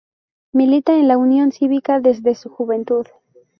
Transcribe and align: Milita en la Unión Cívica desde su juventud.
Milita 0.51 0.97
en 0.97 1.07
la 1.07 1.19
Unión 1.19 1.51
Cívica 1.51 1.99
desde 1.99 2.33
su 2.33 2.49
juventud. 2.49 3.05